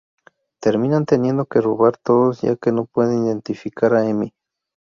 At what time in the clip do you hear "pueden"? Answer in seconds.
2.85-3.25